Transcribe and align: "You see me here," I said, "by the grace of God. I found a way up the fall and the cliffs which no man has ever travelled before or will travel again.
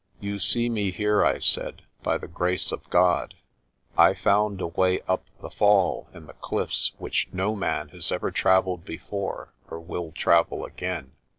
"You 0.19 0.39
see 0.39 0.67
me 0.67 0.89
here," 0.89 1.23
I 1.23 1.37
said, 1.37 1.83
"by 2.01 2.17
the 2.17 2.27
grace 2.27 2.71
of 2.71 2.89
God. 2.89 3.35
I 3.95 4.15
found 4.15 4.59
a 4.59 4.65
way 4.65 5.01
up 5.07 5.25
the 5.43 5.51
fall 5.51 6.07
and 6.11 6.27
the 6.27 6.33
cliffs 6.33 6.91
which 6.97 7.29
no 7.31 7.55
man 7.55 7.89
has 7.89 8.11
ever 8.11 8.31
travelled 8.31 8.83
before 8.83 9.53
or 9.69 9.79
will 9.79 10.11
travel 10.11 10.65
again. 10.65 11.11